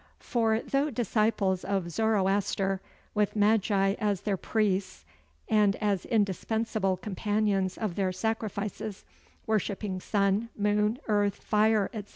[0.19, 2.81] For though disciples of Zoroaster,
[3.13, 5.05] with Magi as their priests
[5.47, 9.05] and as indispensable companions of their sacrifices,
[9.45, 12.09] worshipping sun, moon, earth, fire, etc.